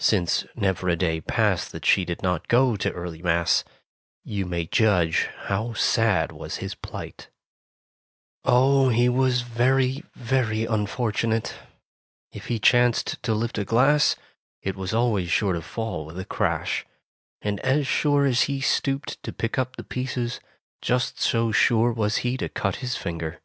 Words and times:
Since 0.00 0.44
never 0.56 0.88
a 0.88 0.96
day 0.96 1.20
passed 1.20 1.70
that 1.70 1.86
she 1.86 2.04
did 2.04 2.20
not 2.20 2.48
go 2.48 2.74
to 2.74 2.90
early 2.90 3.22
Mass, 3.22 3.62
you 4.24 4.44
may 4.44 4.66
judge 4.66 5.28
how 5.42 5.72
sad 5.72 6.32
was 6.32 6.56
his 6.56 6.74
plight. 6.74 7.28
49 8.42 8.90
50 8.90 8.90
Tales 8.90 8.90
of 8.90 8.90
Modern 8.90 8.90
Germany 8.90 8.96
Oh, 8.96 8.98
he 8.98 9.08
was 9.08 9.40
very, 9.42 10.04
very 10.16 10.64
unfortunate! 10.64 11.54
If 12.32 12.46
he 12.48 12.58
chanced 12.58 13.22
to 13.22 13.32
lift 13.32 13.56
a 13.56 13.64
glass, 13.64 14.16
it 14.62 14.74
was 14.74 14.92
always 14.92 15.30
sure 15.30 15.52
to 15.52 15.62
fall 15.62 16.04
with 16.04 16.18
a 16.18 16.24
crash; 16.24 16.84
and 17.40 17.60
as 17.60 17.86
sure 17.86 18.26
as 18.26 18.42
he 18.50 18.60
stooped 18.60 19.22
to 19.22 19.32
pick 19.32 19.60
up 19.60 19.76
the 19.76 19.84
pieces, 19.84 20.40
just 20.82 21.20
so 21.20 21.52
sure 21.52 21.92
was 21.92 22.16
he 22.26 22.36
to 22.38 22.48
cut 22.48 22.74
his 22.82 22.96
finger. 22.96 23.40